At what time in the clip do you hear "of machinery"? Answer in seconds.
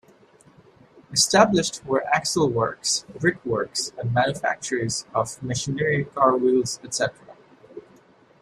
5.13-6.05